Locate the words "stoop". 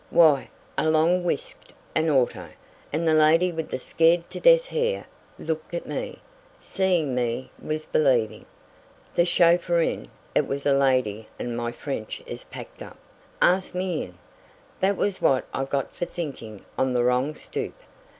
17.35-17.75